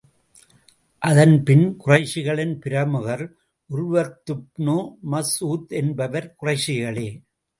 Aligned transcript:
அதன்பின், 1.01 1.65
குறைஷிகளின் 1.83 2.55
பிரமுகர் 2.63 3.23
உர்வத்துப்னு 3.69 4.77
மஸ்ஊத் 5.11 5.71
என்பவர், 5.81 6.35
குறைஷிகளே! 6.41 7.07